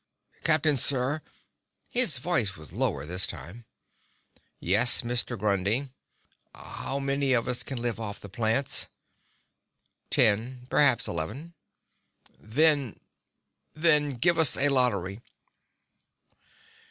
"Captain, 0.43 0.75
sir!" 0.77 1.21
His 1.87 2.17
voice 2.17 2.55
was 2.55 2.73
lower 2.73 3.05
this 3.05 3.27
time. 3.27 3.65
"Yes, 4.59 5.03
Mr. 5.03 5.37
Grundy?" 5.37 5.89
"How 6.55 6.97
many 6.97 7.33
of 7.33 7.47
us 7.47 7.61
can 7.61 7.79
live 7.79 7.99
off 7.99 8.19
the 8.19 8.27
plants?" 8.27 8.87
"Ten 10.09 10.65
perhaps 10.71 11.07
eleven." 11.07 11.53
"Then 12.39 12.99
then 13.75 14.15
give 14.15 14.39
us 14.39 14.57
a 14.57 14.69
lottery!" 14.69 15.21